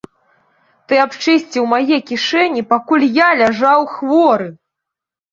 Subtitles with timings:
[0.91, 4.49] Ты абчысціў мае кішэні, пакуль я ляжаў хворы!